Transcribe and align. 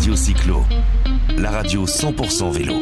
Radio 0.00 0.16
Cyclo, 0.16 0.64
la 1.36 1.50
radio 1.50 1.84
100% 1.84 2.50
vélo. 2.52 2.72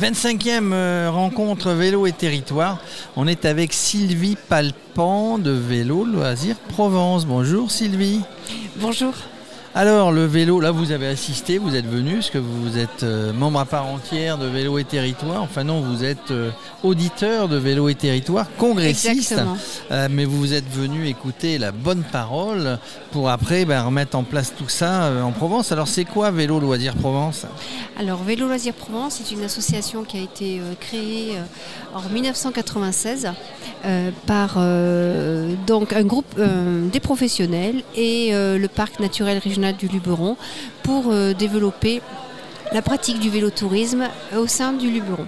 25e 0.00 0.72
euh, 0.72 1.10
rencontre 1.10 1.72
vélo 1.72 2.06
et 2.06 2.12
territoire. 2.12 2.78
On 3.16 3.26
est 3.26 3.44
avec 3.44 3.72
Sylvie 3.72 4.36
Palpan 4.48 5.38
de 5.38 5.50
Vélo 5.50 6.04
Loisirs 6.04 6.54
Provence. 6.68 7.26
Bonjour 7.26 7.68
Sylvie. 7.72 8.20
Bonjour. 8.76 9.12
Alors 9.72 10.10
le 10.10 10.26
vélo, 10.26 10.58
là 10.58 10.72
vous 10.72 10.90
avez 10.90 11.06
assisté, 11.06 11.58
vous 11.58 11.76
êtes 11.76 11.86
venu, 11.86 12.14
parce 12.14 12.30
que 12.30 12.38
vous 12.38 12.76
êtes 12.76 13.04
euh, 13.04 13.32
membre 13.32 13.60
à 13.60 13.64
part 13.64 13.86
entière 13.86 14.36
de 14.36 14.46
Vélo 14.46 14.78
et 14.78 14.84
Territoire. 14.84 15.44
Enfin 15.44 15.62
non, 15.62 15.80
vous 15.80 16.02
êtes 16.02 16.32
euh, 16.32 16.50
auditeur 16.82 17.46
de 17.46 17.56
Vélo 17.56 17.88
et 17.88 17.94
Territoire, 17.94 18.46
congressiste. 18.58 19.36
Euh, 19.92 20.08
mais 20.10 20.24
vous 20.24 20.54
êtes 20.54 20.68
venu 20.68 21.06
écouter 21.06 21.56
la 21.56 21.70
bonne 21.70 22.02
parole 22.02 22.80
pour 23.12 23.30
après 23.30 23.64
ben, 23.64 23.80
remettre 23.84 24.16
en 24.16 24.24
place 24.24 24.52
tout 24.58 24.68
ça 24.68 25.12
en 25.22 25.30
Provence. 25.30 25.70
Alors 25.70 25.86
c'est 25.86 26.04
quoi 26.04 26.32
Vélo 26.32 26.58
Loisirs 26.58 26.96
Provence? 26.96 27.46
Alors 27.96 28.24
Vélo 28.24 28.48
Loisirs 28.48 28.74
Provence 28.74 29.20
est 29.20 29.32
une 29.32 29.44
association 29.44 30.02
qui 30.02 30.16
a 30.16 30.22
été 30.22 30.60
créée 30.80 31.36
en 31.94 32.02
1996 32.12 33.28
euh, 33.84 34.10
par 34.26 34.58
donc 35.66 35.92
un 35.92 36.02
groupe 36.02 36.40
des 36.92 37.00
professionnels 37.00 37.84
et 37.94 38.30
le 38.32 38.66
parc 38.66 38.98
naturel 38.98 39.38
régional 39.38 39.59
du 39.72 39.88
Luberon 39.88 40.36
pour 40.82 41.04
euh, 41.10 41.32
développer 41.32 42.02
la 42.72 42.82
pratique 42.82 43.20
du 43.20 43.30
vélotourisme 43.30 44.08
au 44.36 44.46
sein 44.46 44.72
du 44.72 44.90
Luberon. 44.90 45.26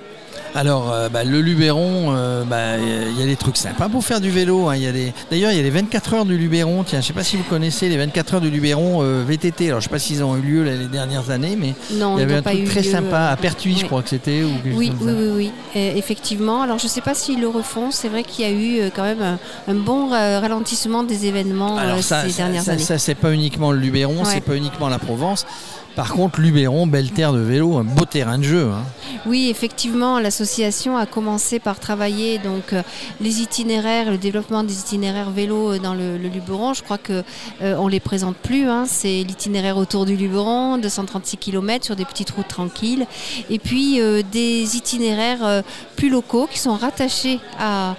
Alors, 0.55 0.92
euh, 0.92 1.09
bah, 1.09 1.24
le 1.24 1.41
Luberon, 1.41 2.15
euh, 2.15 2.45
bah, 2.45 2.77
il 2.79 3.19
y 3.19 3.23
a 3.23 3.27
des 3.27 3.37
trucs 3.37 3.56
sympas 3.56 3.88
pour 3.88 4.05
faire 4.05 4.20
du 4.20 4.29
vélo. 4.30 4.69
hein. 4.69 4.77
Il 4.77 4.83
y 4.83 4.87
a 4.87 4.93
des- 4.93 5.15
D'ailleurs, 5.30 5.51
il 5.51 5.56
y 5.56 5.60
a 5.60 5.62
les 5.62 5.70
24 5.70 6.12
heures 6.12 6.24
du 6.27 6.37
Luberon. 6.37 6.84
Tiens, 6.84 7.01
je 7.01 7.05
ne 7.05 7.06
sais 7.09 7.12
pas 7.15 7.24
si 7.24 7.38
vous 7.38 7.43
connaissez 7.45 7.88
les 7.88 7.97
24 7.97 8.34
heures 8.34 8.41
du 8.43 8.51
Luberon 8.51 8.98
euh, 9.02 9.24
VTT. 9.27 9.69
Alors, 9.69 9.80
je 9.80 9.87
ne 9.87 9.88
sais 9.88 9.95
pas 9.95 9.98
s'ils 9.98 10.23
ont 10.23 10.37
eu 10.37 10.43
lieu 10.43 10.62
les 10.62 10.88
dernières 10.88 11.30
années, 11.30 11.57
mais 11.59 11.73
il 11.91 11.96
y 11.96 12.02
avait 12.02 12.34
un 12.37 12.43
pas 12.43 12.51
truc 12.51 12.66
très 12.66 12.83
lieu, 12.83 12.91
sympa 12.91 13.29
à 13.29 13.37
Pertuis, 13.37 13.79
je 13.79 13.87
crois 13.87 14.02
que 14.02 14.10
c'était. 14.10 14.43
ou 14.43 14.51
Oui, 14.77 14.93
oui, 15.01 15.12
oui, 15.16 15.30
oui, 15.35 15.51
effectivement. 15.96 16.60
Alors 16.60 16.79
je 16.79 16.84
ne 16.84 16.90
sais 16.90 17.01
pas 17.01 17.15
s'ils 17.15 17.40
le 17.40 17.49
refont. 17.49 17.90
C'est 17.90 18.09
vrai 18.09 18.23
qu'il 18.23 18.45
y 18.45 18.49
a 18.49 18.52
eu 18.52 18.90
quand 18.95 19.05
même 19.05 19.23
un, 19.23 19.38
un 19.68 19.74
bon 19.74 20.10
ralentissement 20.10 21.02
des 21.02 21.24
événements 21.27 21.79
Alors, 21.79 22.02
ça, 22.02 22.24
ces 22.24 22.30
ça, 22.30 22.37
dernières 22.43 22.62
ça, 22.62 22.73
années. 22.73 22.82
ça, 22.82 22.99
c'est 22.99 23.15
pas 23.15 23.32
uniquement 23.32 23.73
le 23.73 23.79
Luberon, 23.79 24.18
Ouais. 24.18 24.24
c'est 24.27 24.40
pas 24.43 24.55
uniquement 24.55 24.90
la 24.90 24.99
Provence. 24.99 25.46
Par 25.95 26.12
contre, 26.15 26.40
Luberon, 26.40 26.87
belle 26.87 27.10
terre 27.10 27.32
de 27.32 27.40
vélo, 27.40 27.76
un 27.76 27.85
beau 27.85 28.04
terrain 28.07 28.38
de 28.38 28.45
jeu. 28.45 28.71
hein. 28.73 28.85
Oui, 29.26 29.48
effectivement, 29.51 30.18
l'association 30.18 30.96
a 30.96 31.07
commencé 31.07 31.59
par 31.60 31.79
travailler 31.79 32.38
donc 32.38 32.73
euh, 32.73 32.82
les 33.21 33.40
itinéraires, 33.40 34.10
le 34.10 34.18
développement 34.18 34.65
des 34.65 34.80
itinéraires 34.80 35.30
vélo 35.30 35.74
euh, 35.74 35.79
dans 35.79 35.95
le, 35.95 36.16
Luberon. 36.16 36.74
Je 36.74 36.82
crois 36.82 36.99
que 36.99 37.23
euh, 37.62 37.76
on 37.79 37.88
les 37.88 38.01
présente 38.01 38.37
plus. 38.37 38.68
hein. 38.68 38.84
C'est 38.88 39.23
l'itinéraire 39.23 39.76
autour 39.76 40.07
du 40.07 40.16
Luberon, 40.16 40.79
236 40.79 41.37
km 41.37 41.84
sur 41.84 41.95
des 41.95 42.04
petites 42.04 42.30
routes 42.30 42.49
tranquilles, 42.49 43.06
et 43.51 43.59
puis 43.59 44.01
euh, 44.01 44.23
des 44.32 44.77
itinéraires 44.77 45.62
plus 45.96 46.09
locaux 46.09 46.49
qui 46.51 46.59
sont 46.59 46.74
rattachés 46.74 47.38
à, 47.60 47.95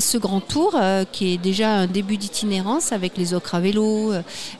ce 0.00 0.16
grand 0.16 0.40
tour 0.40 0.78
qui 1.12 1.34
est 1.34 1.38
déjà 1.38 1.70
un 1.70 1.86
début 1.86 2.16
d'itinérance 2.16 2.92
avec 2.92 3.16
les 3.16 3.34
Ocres 3.34 3.56
à 3.56 3.60
vélo, 3.60 4.12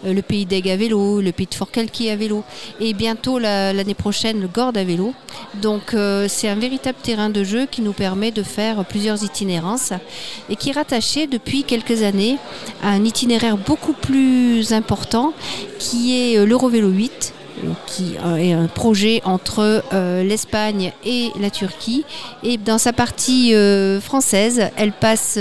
le 0.05 0.20
pays 0.20 0.47
d'Aigle 0.47 0.70
à 0.70 0.77
vélo, 0.77 1.20
le 1.20 1.33
pays 1.33 1.47
de 1.47 1.55
Fort-Calquier 1.55 2.11
à 2.11 2.17
vélo, 2.17 2.45
et 2.81 2.93
bientôt 2.95 3.39
la- 3.39 3.73
l'année 3.73 3.95
prochaine 3.95 4.41
le 4.41 4.49
Gordes 4.49 4.77
à 4.77 4.85
vélo. 4.85 5.15
Donc 5.62 5.95
euh, 5.95 6.27
c'est 6.29 6.49
un 6.49 6.55
véritable 6.55 6.98
terrain 7.03 7.31
de 7.31 7.45
jeu 7.45 7.67
qui 7.71 7.83
nous 7.83 7.93
permet 7.93 8.31
de 8.31 8.43
faire 8.43 8.85
plusieurs 8.85 9.23
itinérances 9.25 9.93
et 10.51 10.57
qui 10.57 10.71
est 10.71 10.73
rattaché 10.73 11.27
depuis 11.27 11.65
quelques 11.65 12.03
années 12.03 12.37
à 12.83 12.91
un 12.91 13.05
itinéraire 13.05 13.57
beaucoup 13.57 13.93
plus 13.93 14.73
important 14.73 15.33
qui 15.79 16.19
est 16.19 16.39
euh, 16.39 16.47
l'Eurovélo 16.47 16.89
8 16.89 17.33
euh, 17.65 17.69
qui 17.87 18.17
est 18.39 18.53
un 18.53 18.67
projet 18.67 19.23
entre 19.25 19.83
l'Espagne 20.23 20.93
et 21.07 21.31
la 21.41 21.48
Turquie. 21.48 22.05
Et 22.43 22.59
dans 22.59 22.77
sa 22.77 22.93
partie 22.93 23.55
française, 24.03 24.69
elle 24.77 24.92
passe 24.92 25.39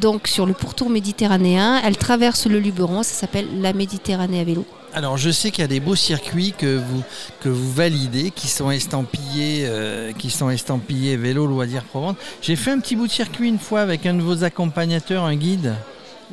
donc 0.00 0.28
sur 0.28 0.46
le 0.46 0.52
pourtour 0.52 0.90
méditerranéen, 0.90 1.80
elle 1.84 1.96
traverse 1.96 2.46
le 2.46 2.60
Luberon, 2.60 3.02
ça 3.02 3.14
s'appelle 3.14 3.48
la 3.60 3.72
Méditerranée 3.72 4.38
à 4.40 4.44
vélo. 4.44 4.64
Alors, 4.94 5.16
je 5.16 5.30
sais 5.30 5.50
qu'il 5.50 5.62
y 5.62 5.64
a 5.64 5.68
des 5.68 5.80
beaux 5.80 5.94
circuits 5.94 6.52
que 6.56 6.76
vous, 6.76 7.02
que 7.40 7.48
vous 7.48 7.72
validez, 7.72 8.30
qui 8.30 8.48
sont 8.48 8.70
estampillés, 8.70 9.64
euh, 9.68 10.12
qui 10.12 10.30
sont 10.30 10.50
estampillés 10.50 11.16
Vélo 11.16 11.46
Loisirs 11.46 11.84
Provence. 11.84 12.16
J'ai 12.42 12.56
fait 12.56 12.72
un 12.72 12.80
petit 12.80 12.96
bout 12.96 13.06
de 13.06 13.12
circuit 13.12 13.48
une 13.48 13.58
fois 13.58 13.80
avec 13.80 14.06
un 14.06 14.14
de 14.14 14.22
vos 14.22 14.42
accompagnateurs, 14.42 15.24
un 15.24 15.36
guide. 15.36 15.74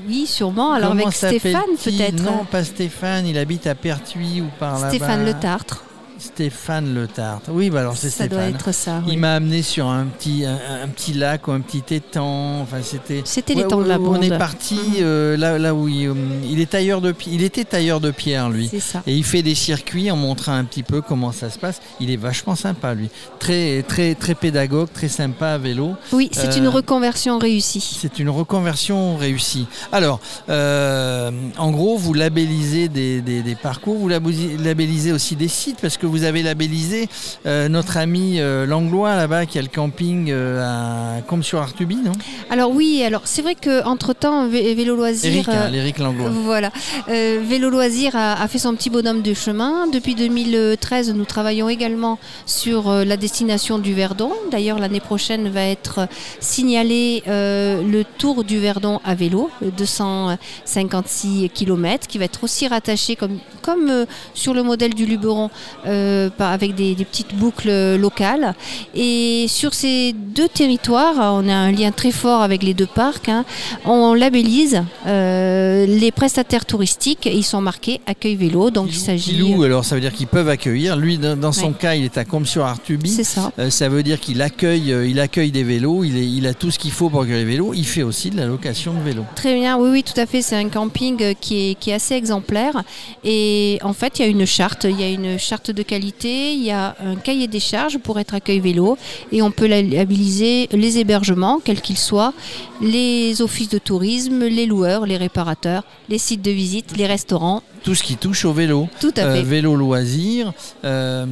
Oui, 0.07 0.27
sûrement. 0.27 0.73
Alors 0.73 0.89
Comment 0.89 1.03
avec 1.03 1.15
Stéphane 1.15 1.61
peut-être. 1.83 2.21
Non, 2.21 2.45
pas 2.45 2.63
Stéphane, 2.63 3.25
il 3.27 3.37
habite 3.37 3.67
à 3.67 3.75
Pertuis 3.75 4.41
ou 4.41 4.49
par 4.59 4.75
là-bas. 4.75 4.89
Stéphane 4.89 5.25
Le 5.25 5.33
Tartre. 5.33 5.83
Stéphane 6.19 6.93
Le 6.93 7.07
Tartre. 7.07 7.49
Oui, 7.51 7.69
bah 7.69 7.81
alors 7.81 7.95
c'est 7.97 8.09
Ça 8.09 8.25
Stéphane. 8.25 8.29
doit 8.51 8.59
être 8.59 8.73
ça. 8.73 9.01
oui. 9.05 9.13
Il 9.13 9.19
m'a 9.19 9.35
amené 9.35 9.61
sur 9.61 9.87
un 9.87 10.05
petit, 10.05 10.45
un, 10.45 10.57
un 10.83 10.87
petit 10.87 11.13
lac 11.13 11.47
ou 11.47 11.51
un 11.51 11.61
petit 11.61 11.83
étang. 11.93 12.61
Enfin, 12.61 12.77
c'était. 12.83 13.21
C'était 13.25 13.55
Ouais, 13.55 13.67
temps 13.67 13.81
de 13.81 13.87
la 13.87 13.99
On 13.99 14.03
bande. 14.13 14.23
est 14.23 14.37
parti 14.37 14.75
Mhm. 14.75 14.95
euh, 15.01 15.37
là, 15.37 15.57
là 15.59 15.73
où 15.75 15.87
il, 15.87 16.07
euh, 16.07 16.13
il 16.49 16.59
est 16.59 16.69
tailleur 16.71 17.01
de, 17.01 17.13
il 17.27 17.43
était 17.43 17.65
tailleur 17.65 17.99
de 17.99 18.11
pierre 18.11 18.49
lui. 18.49 18.67
C'est 18.69 18.79
ça. 18.79 19.03
Et 19.07 19.15
il 19.15 19.23
fait 19.23 19.43
des 19.43 19.55
circuits 19.55 20.09
en 20.11 20.15
montrant 20.15 20.53
un 20.53 20.63
petit 20.63 20.83
peu 20.83 21.01
comment 21.01 21.31
ça 21.31 21.49
se 21.49 21.59
passe. 21.59 21.81
Il 21.99 22.09
est 22.09 22.17
vachement 22.17 22.55
sympa 22.55 22.93
lui. 22.93 23.09
Très 23.39 23.83
très 23.83 24.15
très 24.15 24.33
pédagogue, 24.35 24.89
très 24.91 25.09
sympa 25.09 25.49
à 25.49 25.57
vélo. 25.57 25.93
Oui, 26.13 26.29
c'est 26.33 26.47
Euh, 26.53 26.57
une 26.57 26.67
reconversion 26.67 27.37
réussie. 27.37 27.97
C'est 27.99 28.19
une 28.19 28.29
reconversion 28.29 29.17
réussie. 29.17 29.67
Alors, 29.91 30.19
euh, 30.49 31.31
en 31.57 31.71
gros, 31.71 31.97
vous 31.97 32.13
labellisez 32.13 32.87
des, 32.89 33.21
des- 33.21 33.41
des 33.43 33.55
parcours, 33.55 33.97
vous 33.97 34.07
labellisez 34.09 35.11
aussi 35.11 35.35
des 35.35 35.47
sites 35.47 35.77
parce 35.81 35.97
que 35.97 36.06
vous 36.07 36.23
avez 36.23 36.43
labellisé 36.43 37.09
euh, 37.45 37.69
notre 37.69 37.97
ami 37.97 38.39
euh, 38.39 38.65
Langlois 38.65 39.15
là-bas 39.15 39.45
qui 39.45 39.59
a 39.59 39.61
le 39.61 39.67
camping 39.67 40.29
euh, 40.29 41.17
à 41.17 41.21
Combe-sur-Artuby, 41.21 41.97
non? 41.97 42.11
Alors 42.49 42.71
oui, 42.71 43.03
alors 43.03 43.21
c'est 43.25 43.41
vrai 43.41 43.55
que 43.55 43.83
entre 43.85 44.13
temps, 44.13 44.47
Vélo 44.47 44.95
Loisir. 44.95 45.31
Eric, 45.31 45.47
hein, 45.49 45.69
l'Éric 45.69 45.99
Langlois. 45.99 46.29
Voilà. 46.29 46.71
Vélo 47.07 47.69
Loisir 47.69 48.15
a, 48.15 48.41
a 48.41 48.47
fait 48.47 48.59
son 48.59 48.75
petit 48.75 48.89
bonhomme 48.89 49.21
de 49.21 49.33
chemin. 49.33 49.87
Depuis 49.87 50.15
2013, 50.15 51.13
nous 51.13 51.25
travaillons 51.25 51.69
également 51.69 52.19
sur 52.45 52.91
la 52.91 53.17
destination 53.17 53.79
du 53.79 53.93
Verdon. 53.93 54.31
D'ailleurs, 54.51 54.79
l'année 54.79 54.99
prochaine 54.99 55.49
va 55.49 55.63
être 55.63 56.07
signalé 56.39 57.23
le 57.27 58.03
Tour 58.17 58.43
du 58.43 58.59
Verdon 58.59 58.99
à 59.03 59.15
vélo, 59.15 59.49
euh, 59.63 59.71
256 59.75 61.49
km, 61.53 62.07
qui 62.07 62.17
va 62.17 62.25
être 62.25 62.43
aussi 62.43 62.67
rattaché 62.67 63.15
comme, 63.15 63.39
comme 63.61 64.05
sur 64.33 64.53
le 64.53 64.63
modèle 64.63 64.93
du 64.93 65.05
Luberon, 65.05 65.49
euh, 65.97 66.29
avec 66.39 66.75
des, 66.75 66.95
des 66.95 67.05
petites 67.05 67.33
boucles 67.35 67.95
locales. 67.97 68.53
Et 68.95 69.45
sur 69.47 69.73
ces 69.73 70.13
deux 70.13 70.47
territoires, 70.47 71.15
on 71.35 71.47
a 71.49 71.53
un 71.53 71.71
lien 71.71 71.91
très 71.91 72.11
fort 72.11 72.41
avec 72.41 72.63
les 72.63 72.73
deux 72.73 72.85
parcs. 72.87 73.29
hein. 73.29 73.43
On 73.85 74.13
labellise 74.13 74.83
euh, 75.07 75.85
les 75.85 76.11
prestataires 76.11 76.65
touristiques. 76.65 77.25
Ils 77.31 77.43
sont 77.43 77.61
marqués 77.61 78.01
accueil 78.05 78.35
vélo. 78.35 78.69
Donc 78.69 78.87
il 78.89 78.95
s'agit. 78.97 79.31
Pilou, 79.33 79.63
alors 79.63 79.83
ça 79.85 79.95
veut 79.95 80.01
dire 80.01 80.13
qu'ils 80.13 80.27
peuvent 80.27 80.49
accueillir. 80.49 80.95
Lui, 80.97 81.17
dans, 81.17 81.35
dans 81.37 81.51
son 81.51 81.67
Ouais. 81.67 81.73
cas, 81.79 81.95
il 81.95 82.05
est 82.05 82.17
à 82.17 82.23
Combe-sur-Artuby. 82.25 83.09
C'est 83.09 83.23
ça. 83.23 83.51
Euh, 83.59 83.69
ça 83.69 83.89
veut 83.89 84.03
dire 84.03 84.19
qu'il 84.19 84.41
accueille, 84.41 84.91
euh, 84.93 85.07
il 85.07 85.19
accueille 85.19 85.51
des 85.51 85.63
vélos, 85.63 86.03
il, 86.03 86.15
est- 86.17 86.25
il 86.27 86.45
a 86.47 86.53
tout 86.53 86.71
ce 86.71 86.79
qu'il 86.79 86.91
faut 86.91 87.09
pour 87.09 87.21
accueillir 87.21 87.39
les 87.45 87.51
vélos. 87.51 87.73
Il 87.73 87.85
fait 87.85 88.03
aussi 88.03 88.29
de 88.29 88.37
la 88.37 88.45
location 88.45 88.93
de 88.93 89.01
vélos. 89.01 89.25
Très 89.35 89.55
bien, 89.55 89.77
oui, 89.77 89.89
oui, 89.91 90.03
tout 90.03 90.19
à 90.19 90.25
fait. 90.25 90.41
C'est 90.41 90.55
un 90.55 90.69
camping 90.69 91.21
euh, 91.21 91.33
qui 91.39 91.71
est, 91.71 91.75
qui 91.75 91.89
est 91.89 91.93
assez 91.93 92.15
exemplaire. 92.15 92.83
Et 93.23 93.79
en 93.83 93.93
fait, 93.93 94.19
il 94.19 94.21
y 94.21 94.25
a 94.25 94.27
une 94.29 94.45
charte. 94.45 94.85
Il 94.89 94.99
y 94.99 95.03
a 95.03 95.09
une 95.09 95.37
charte 95.39 95.71
de 95.71 95.83
qualité, 95.87 96.53
il 96.53 96.63
y 96.63 96.69
a 96.71 96.95
un 97.03 97.15
cahier 97.15 97.47
des 97.47 97.59
charges 97.59 97.97
pour 97.97 98.19
être 98.19 98.35
accueil 98.35 98.59
vélo. 98.59 98.97
Et 99.31 99.41
on 99.41 99.49
peut 99.49 99.65
labelliser 99.67 100.67
les 100.71 100.99
hébergements, 100.99 101.59
quels 101.63 101.81
qu'ils 101.81 101.97
soient, 101.97 102.33
les 102.81 103.41
offices 103.41 103.69
de 103.69 103.79
tourisme, 103.79 104.43
les 104.45 104.65
loueurs, 104.67 105.05
les 105.07 105.17
réparateurs, 105.17 105.83
les 106.09 106.19
sites 106.19 106.41
de 106.43 106.51
visite, 106.51 106.95
les 106.97 107.07
restaurants. 107.07 107.63
Tout 107.83 107.95
ce 107.95 108.03
qui 108.03 108.17
touche 108.17 108.45
au 108.45 108.53
vélo. 108.53 108.87
Tout 108.99 109.13
à 109.17 109.21
Euh, 109.21 109.35
fait. 109.35 109.43
vélo 109.43 109.75
loisir. 109.75 110.53
Euh, 110.85 111.25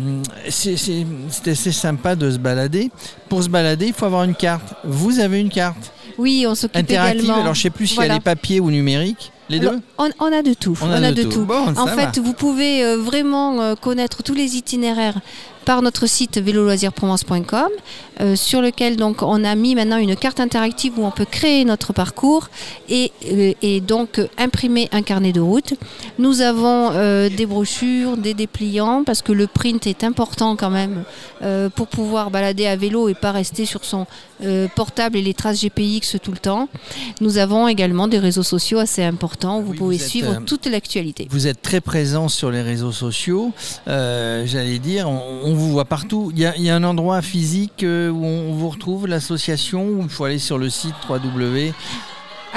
c'est 0.50 1.06
assez 1.47 1.71
sympa 1.71 2.15
de 2.15 2.31
se 2.31 2.38
balader. 2.38 2.89
Pour 3.29 3.44
se 3.44 3.50
balader, 3.50 3.88
il 3.88 3.94
faut 3.94 4.06
avoir 4.06 4.24
une 4.24 4.35
carte. 4.35 4.74
Vous 4.85 5.19
avez 5.19 5.39
une 5.39 5.50
carte 5.50 5.91
Oui, 6.18 6.45
on 6.47 6.56
s'occupe 6.56 6.77
interactive. 6.77 7.24
également. 7.25 7.41
Alors 7.41 7.53
je 7.56 7.62
sais 7.63 7.69
plus 7.69 7.88
si 7.88 7.95
Voilà. 7.95 8.13
elle 8.15 8.19
est 8.19 8.24
papier 8.24 8.59
ou 8.59 8.71
numérique. 8.71 9.31
Les 9.50 9.59
deux 9.59 9.80
on, 9.97 10.09
on 10.19 10.31
a 10.31 10.42
de 10.42 10.53
tout. 10.53 10.77
On 10.81 10.89
a 10.92 11.12
de 11.12 11.24
tout. 11.24 11.45
Bon, 11.45 11.74
en 11.77 11.88
fait, 11.88 12.18
vous 12.19 12.33
pouvez 12.33 12.83
euh, 12.83 12.97
vraiment 12.97 13.62
euh, 13.62 13.75
connaître 13.75 14.24
tous 14.24 14.33
les 14.33 14.56
itinéraires 14.56 15.19
par 15.65 15.81
notre 15.81 16.07
site 16.07 16.38
véloloisirsProvence.com, 16.38 17.69
euh, 18.21 18.35
sur 18.35 18.62
lequel 18.62 18.95
donc 18.95 19.21
on 19.23 19.44
a 19.44 19.56
mis 19.56 19.75
maintenant 19.75 19.97
une 19.97 20.15
carte 20.15 20.39
interactive 20.39 20.97
où 20.97 21.06
on 21.06 21.12
peut 21.12 21.25
créer 21.25 21.65
notre 21.65 21.91
parcours 21.91 22.50
et, 22.88 23.12
euh, 23.31 23.53
et 23.62 23.81
donc 23.81 24.21
imprimer 24.38 24.88
un 24.91 25.01
carnet 25.01 25.31
de 25.33 25.41
route. 25.41 25.73
Nous 26.19 26.41
avons 26.41 26.91
euh, 26.94 27.29
des 27.29 27.45
brochures, 27.45 28.15
des 28.17 28.33
dépliants, 28.33 29.03
parce 29.03 29.21
que 29.21 29.31
le 29.31 29.47
print 29.47 29.88
est 29.88 30.03
important 30.03 30.56
quand 30.56 30.69
même 30.69 31.03
euh, 31.41 31.69
pour 31.69 31.88
pouvoir 31.88 32.31
balader 32.31 32.67
à 32.67 32.75
vélo 32.75 33.09
et 33.09 33.15
pas 33.15 33.31
rester 33.31 33.65
sur 33.65 33.83
son 33.83 34.06
portable 34.75 35.15
et 35.17 35.21
les 35.21 35.33
traces 35.33 35.62
GPX 35.62 36.17
tout 36.21 36.31
le 36.33 36.38
temps. 36.38 36.67
Nous 37.21 37.38
avons 37.38 37.69
également 37.69 38.09
des 38.09 38.19
réseaux 38.19 38.44
sociaux 38.44 38.79
assez 38.79 39.01
importants 39.01 39.59
où 39.59 39.63
vous 39.63 39.71
Oui, 39.71 39.77
pouvez 39.77 39.95
vous 39.95 40.03
êtes, 40.03 40.09
suivre 40.09 40.41
toute 40.45 40.65
l'actualité. 40.65 41.27
Vous 41.31 41.47
êtes 41.47 41.62
très 41.62 41.79
présent 41.79 42.27
sur 42.27 42.51
les 42.51 42.62
réseaux 42.62 42.91
sociaux. 42.91 43.53
J'allais 43.88 44.79
dire, 44.79 45.09
on, 45.09 45.21
on 45.45 45.54
vous 45.55 45.71
voit 45.71 45.85
partout. 45.85 46.31
Il 46.35 46.39
y, 46.39 46.69
a, 46.69 46.75
un 46.75 46.83
endroit 46.83 47.21
physique 47.21 47.83
euh, 47.83 48.09
où 48.09 48.23
on 48.25 48.53
vous 48.53 48.69
retrouve, 48.69 49.07
l'association, 49.07 49.85
où 49.85 50.01
il 50.03 50.09
faut 50.09 50.25
aller 50.25 50.39
sur 50.39 50.57
le 50.57 50.69
site 50.69 50.95
3W. 51.07 51.73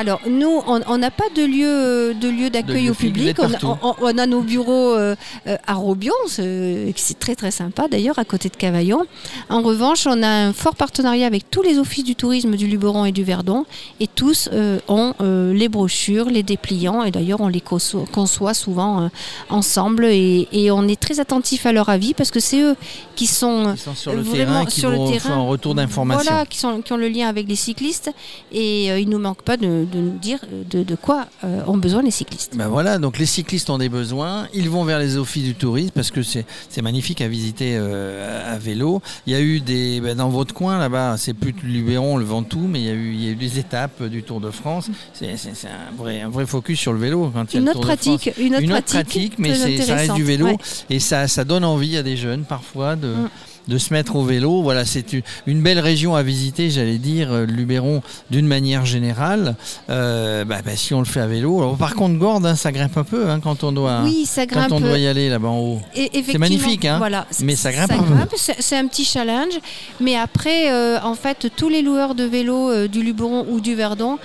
Alors 0.01 0.21
nous, 0.29 0.63
on 0.67 0.97
n'a 0.99 1.11
pas 1.11 1.25
de 1.35 1.43
lieu 1.45 2.15
de 2.15 2.29
lieu 2.29 2.51
d'accueil 2.51 2.89
au 2.89 2.95
public. 2.95 3.37
On 3.41 3.47
a, 3.47 3.49
partout. 3.49 3.67
on- 3.83 3.95
on 4.01 4.17
a 4.17 4.27
nos 4.27 4.43
bureaux 4.43 4.95
euh, 4.95 5.17
euh, 5.49 5.57
à 5.67 5.75
Robion, 5.75 6.15
c'est 6.29 6.95
très 7.19 7.35
très 7.35 7.51
sympa 7.51 7.89
d'ailleurs, 7.89 8.17
à 8.21 8.25
côté 8.25 8.49
de 8.49 8.55
Cavaillon. 8.55 9.05
En 9.51 9.61
revanche, 9.61 10.07
on 10.07 10.23
a 10.23 10.29
un 10.29 10.53
fort 10.53 10.77
partenariat 10.77 11.27
avec 11.27 11.51
tous 11.51 11.63
les 11.63 11.79
offices 11.81 12.05
du 12.05 12.15
tourisme 12.15 12.55
du 12.55 12.69
Luberon 12.69 13.07
et 13.07 13.13
du 13.13 13.25
Verdon, 13.25 13.67
et 13.99 14.07
tous 14.07 14.49
euh, 14.53 14.79
ont 14.87 15.15
euh, 15.21 15.53
les 15.53 15.69
brochures, 15.69 16.27
les 16.27 16.45
dépliants, 16.45 17.03
et 17.03 17.11
d'ailleurs 17.11 17.41
on 17.41 17.49
les 17.49 17.61
conçoit, 17.61 18.55
souvent 18.55 19.11
ensemble, 19.51 20.05
et, 20.07 20.47
et 20.53 20.71
on 20.71 20.87
est 20.87 21.01
très 21.01 21.19
attentif 21.19 21.67
à 21.67 21.73
leur 21.73 21.89
avis 21.89 22.15
parce 22.15 22.31
que 22.31 22.39
c'est 22.39 22.61
eux 22.63 22.77
qui 23.17 23.27
sont 23.27 23.75
sur 23.97 24.13
le 24.13 24.23
terrain, 24.23 24.65
qui 24.65 24.79
sur 24.81 24.91
le 24.91 25.11
terrain. 25.11 25.35
un 25.35 25.41
retour 25.49 25.75
d'information. 25.75 26.23
Voilà, 26.31 26.47
qui, 26.47 26.57
sont, 26.59 26.83
qui 26.83 26.93
ont 26.93 26.97
le 26.97 27.09
lien 27.09 27.27
avec 27.29 27.49
les 27.49 27.57
cyclistes. 27.57 28.13
Et 28.53 28.87
il 29.01 29.07
ne 29.09 29.13
nous 29.15 29.19
manque 29.19 29.43
pas 29.43 29.57
de, 29.57 29.87
de 29.89 29.99
nous 29.99 30.19
dire 30.19 30.39
de, 30.71 30.83
de 30.83 30.95
quoi 30.95 31.27
euh, 31.45 31.63
ont 31.67 31.77
besoin 31.77 32.03
les 32.03 32.11
cyclistes. 32.11 32.57
Ben 32.57 32.69
voilà, 32.69 32.99
donc 32.99 33.19
les 33.19 33.27
cyclistes 33.27 33.71
ont 33.71 33.79
des 33.79 33.89
besoins, 33.89 34.47
ils 34.55 34.69
vont 34.71 34.85
vers 34.85 34.99
les 34.99 35.17
offices 35.17 35.45
du 35.45 35.55
tourisme 35.55 35.91
parce 35.95 36.11
que 36.11 36.23
c'est 36.23 36.45
magnifique 36.83 37.21
à 37.21 37.29
visiter 37.29 37.77
euh, 37.77 38.55
à 38.55 38.59
vélo. 38.59 39.01
Il 39.27 39.33
y 39.33 39.37
a 39.37 39.41
eu 39.41 39.61
des 39.61 40.01
ben 40.01 40.17
dans 40.17 40.29
votre 40.29 40.55
coin 40.55 40.79
là-bas, 40.79 41.17
c'est 41.19 41.35
plus 41.35 41.55
le 41.63 41.69
Luberon, 41.69 42.17
le 42.17 42.25
Ventoux, 42.25 42.67
mais 42.69 42.81
il 42.81 42.87
y 42.87 42.91
a 42.91 42.95
eu 42.95 43.13
il 43.13 43.25
y 43.25 43.29
a 43.29 43.33
eu 43.33 43.37
des 43.37 43.59
étapes 43.59 44.03
du 44.05 44.23
Tour 44.23 44.41
de 44.41 44.51
France. 44.51 44.91
C'est 45.13 45.29
un 45.33 45.97
vrai 45.97 46.21
un 46.21 46.29
vrai 46.29 46.47
focus 46.47 46.79
sur 46.79 46.93
le 46.93 46.99
vélo 46.99 47.31
quand 47.35 47.53
il 47.53 47.55
y 47.55 47.57
a 47.57 47.61
Une 47.61 47.65
le 47.67 47.71
autre 47.73 47.81
Tour 47.81 47.91
de 47.91 47.97
France. 47.97 48.19
pratique, 48.19 48.39
une 48.39 48.55
autre 48.55 48.63
Une 48.65 48.73
autre 48.73 48.83
pratique, 48.83 49.37
pratique, 49.37 49.39
mais 49.39 49.55
ça 49.83 49.95
reste 49.95 50.15
du 50.15 50.25
vélo 50.25 50.47
ouais. 50.47 50.57
et 50.91 51.01
ça 51.01 51.27
ça 51.29 51.45
donne 51.45 51.65
envie 51.65 51.97
à 51.97 52.03
des 52.03 52.17
jeunes 52.17 52.45
parfois 52.45 52.97
de 52.97 53.09
Mm. 53.09 53.29
De 53.69 53.79
se 53.79 53.93
mettre 53.93 54.17
au 54.17 54.25
vélo. 54.25 54.63
Voilà, 54.63 54.85
c'est 54.85 55.13
une, 55.13 55.23
une 55.47 55.63
belle 55.63 55.79
région 55.79 56.15
à 56.17 56.23
visiter, 56.23 56.71
j'allais 56.71 56.99
dire, 56.99 57.31
euh, 57.33 57.45
Luberon 57.47 58.03
d'une 58.31 58.47
manière 58.47 58.85
générale. 58.87 59.55
Euh, 59.91 60.45
bah, 60.45 60.57
bah, 60.65 60.73
si 60.75 60.95
on 60.95 61.01
le 61.01 61.05
fait 61.05 61.21
à 61.21 61.27
vélo. 61.27 61.59
Alors, 61.61 61.77
par 61.77 61.95
contre, 61.95 62.19
Gordes, 62.19 62.47
hein, 62.47 62.57
ça 62.57 62.73
grimpe 62.73 62.97
un 62.97 63.05
peu 63.05 63.29
hein, 63.29 63.41
quand 63.41 63.65
on 63.65 63.73
doit, 63.73 64.01
Oui, 64.05 64.25
ça 64.27 64.47
quand 64.47 64.73
on 64.73 64.81
doit 64.81 64.99
y 64.99 65.07
aller 65.07 65.29
là-bas 65.29 65.49
en 65.49 65.59
haut. 65.59 65.81
Effectivement, 65.95 66.39
magnifique, 66.41 66.85
hein, 66.85 66.99
voilà, 66.99 67.27
mais 67.43 67.55
ça 67.57 67.71
grimpe 67.73 67.93
un 67.93 67.99
peu. 68.27 68.37
C'est 68.37 68.57
c'est 68.61 68.77
un 68.77 68.87
petit 68.87 69.05
challenge. 69.05 69.53
Mais 70.01 70.17
après, 70.17 70.71
euh, 70.73 70.99
en 71.03 71.15
fait, 71.15 71.49
tous 71.57 71.69
les 71.69 71.83
loueurs 71.83 72.15
de 72.15 72.25
vélos 72.25 72.71
euh, 72.71 72.89
du 72.89 73.03
Luberon 73.03 73.47
ou 73.51 73.61
du 73.61 73.75
Verdon, 73.75 74.19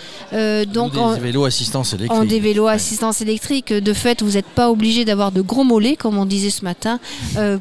donc 0.74 0.96
en- 0.98 1.14
des 1.16 1.20
vélos 1.20 1.46
assistance 1.46 1.94
électrique. 1.94 2.20
en 2.22 2.26
des 2.26 2.40
vélos 2.40 2.66
Ouais. 2.68 2.74
assistance 2.74 3.20
électrique. 3.22 3.74
De 3.74 3.94
fait, 3.94 4.22
vous 4.22 4.32
n'êtes 4.32 4.46
pas 4.46 4.70
obligé 4.72 5.04
d'avoir 5.06 5.32
de 5.32 5.42
gros 5.42 5.64
mollets, 5.66 5.96
comme 5.98 6.18
on 6.18 6.26
disait 6.26 6.50
ce 6.50 6.64
matin, 6.64 7.00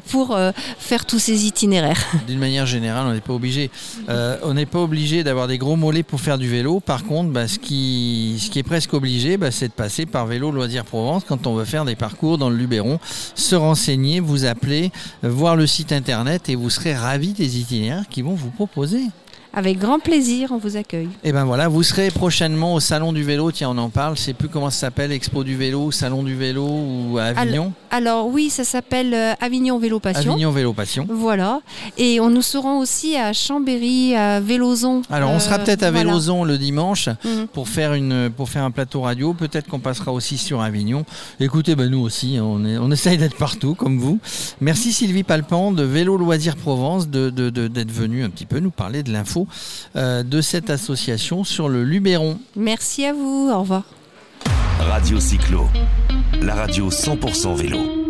pour 0.09 0.37
faire 0.79 1.05
tous 1.05 1.19
ces 1.19 1.45
itinéraires. 1.45 1.72
D'une 2.27 2.39
manière 2.39 2.65
générale, 2.65 3.05
on 3.07 3.13
n'est 3.13 3.21
pas 3.21 3.33
obligé. 3.33 3.69
Euh, 4.09 4.37
on 4.43 4.53
n'est 4.53 4.65
pas 4.65 4.79
obligé 4.79 5.23
d'avoir 5.23 5.47
des 5.47 5.57
gros 5.57 5.75
mollets 5.75 6.03
pour 6.03 6.21
faire 6.21 6.37
du 6.37 6.47
vélo. 6.49 6.79
Par 6.79 7.03
contre, 7.03 7.31
bah, 7.31 7.47
ce, 7.47 7.59
qui, 7.59 8.49
qui 8.51 8.59
est 8.59 8.63
presque 8.63 8.93
obligé, 8.93 9.37
bah, 9.37 9.51
c'est 9.51 9.67
de 9.67 9.73
passer 9.73 10.05
par 10.05 10.25
Vélo 10.25 10.51
Loisirs 10.51 10.85
Provence 10.85 11.23
quand 11.27 11.47
on 11.47 11.55
veut 11.55 11.65
faire 11.65 11.85
des 11.85 11.95
parcours 11.95 12.37
dans 12.37 12.49
le 12.49 12.55
Luberon. 12.55 12.99
Se 13.35 13.55
renseigner, 13.55 14.19
vous 14.19 14.45
appeler, 14.45 14.91
euh, 15.23 15.29
voir 15.29 15.55
le 15.55 15.67
site 15.67 15.91
internet 15.91 16.49
et 16.49 16.55
vous 16.55 16.69
serez 16.69 16.95
ravis 16.95 17.33
des 17.33 17.59
itinéraires 17.59 18.07
qu'ils 18.09 18.23
vont 18.23 18.35
vous 18.35 18.51
proposer. 18.51 19.01
Avec 19.55 19.77
grand 19.77 19.99
plaisir, 19.99 20.49
on 20.51 20.57
vous 20.57 20.77
accueille. 20.77 21.09
Et 21.23 21.31
ben 21.31 21.45
voilà, 21.45 21.67
vous 21.67 21.83
serez 21.83 22.09
prochainement 22.09 22.73
au 22.73 22.79
Salon 22.79 23.13
du 23.13 23.23
Vélo. 23.23 23.51
Tiens, 23.51 23.69
on 23.69 23.77
en 23.77 23.89
parle. 23.89 24.15
Je 24.17 24.21
sais 24.21 24.33
plus 24.33 24.47
comment 24.49 24.71
ça 24.71 24.79
s'appelle, 24.79 25.11
Expo 25.11 25.43
du 25.43 25.55
Vélo, 25.55 25.91
Salon 25.91 26.23
du 26.23 26.35
Vélo 26.35 26.65
ou 26.67 27.17
à 27.19 27.25
Avignon. 27.25 27.71
Alors 27.91 28.27
oui, 28.27 28.49
ça 28.49 28.63
s'appelle 28.63 29.13
euh, 29.13 29.33
Avignon 29.39 29.77
Vélo 29.77 29.99
Passion. 29.99 30.31
Avignon 30.33 30.51
Vélo 30.51 30.73
Passion. 30.73 31.05
Voilà. 31.07 31.61
Et 31.99 32.19
on 32.19 32.31
nous 32.31 32.41
serons 32.41 32.79
aussi 32.79 33.15
à 33.15 33.31
Chambéry, 33.31 34.15
à 34.15 34.39
Vélozon. 34.39 35.03
Alors, 35.11 35.29
on 35.29 35.39
sera 35.39 35.55
Euh, 35.55 35.59
peut-être 35.63 35.83
à 35.83 35.91
voilà. 35.91 36.05
Vélozon 36.07 36.43
le 36.43 36.57
dimanche 36.57 37.09
Mhm. 37.23 37.47
pour 37.53 37.67
faire, 37.69 37.93
une, 37.93 38.31
pour 38.35 38.49
faire 38.49 38.63
un 38.63 38.71
plateau 38.71 39.01
radio. 39.01 39.33
Peut-être 39.35 39.67
qu'on 39.67 39.79
passera 39.79 40.11
aussi 40.11 40.39
sur 40.39 40.61
Avignon. 40.61 41.05
Écoutez, 41.39 41.75
ben 41.75 41.89
nous 41.91 41.99
aussi, 41.99 42.39
on, 42.41 42.65
est, 42.65 42.79
on 42.79 42.89
essaye 42.89 43.17
d'être 43.19 43.37
partout 43.37 43.75
comme 43.75 43.99
vous. 43.99 44.17
Merci 44.61 44.91
Sylvie 44.91 45.23
Palpan 45.23 45.71
de 45.71 45.83
Vélo 45.83 46.17
Loisirs 46.17 46.55
Provence 46.55 47.07
de, 47.07 47.29
de- 47.29 47.51
de- 47.51 47.67
d'être 47.67 47.91
venue 47.91 48.23
un 48.23 48.29
petit 48.31 48.45
peu 48.47 48.57
nous 48.59 48.71
parler 48.71 49.03
de 49.03 49.11
l'info 49.11 49.42
euh, 49.95 50.23
de 50.23 50.41
cette 50.41 50.69
association 50.69 51.43
sur 51.43 51.69
le 51.69 51.83
Luberon. 51.83 52.39
Merci 52.55 53.05
à 53.05 53.13
vous. 53.13 53.51
Au 53.53 53.59
revoir. 53.61 53.83
Radio 54.79 55.19
Cyclo, 55.19 55.67
la 56.41 56.55
radio 56.55 56.89
100% 56.89 57.55
vélo. 57.55 58.02